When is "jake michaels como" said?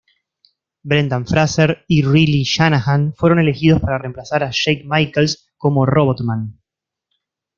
4.49-5.85